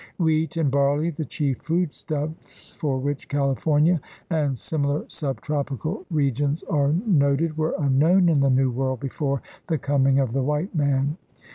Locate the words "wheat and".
0.17-0.71